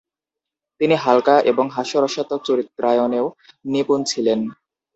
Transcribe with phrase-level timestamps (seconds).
[0.81, 3.25] তিনি হালকা এবং হাস্যরসাত্মক চরিত্রায়নেও
[3.65, 4.39] নিপুন ছিলেন।